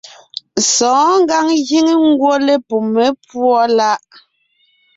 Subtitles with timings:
[0.73, 4.01] Sɔ̌ɔn ngǎŋ giŋ ngwɔ́ lepumé púɔ láʼ.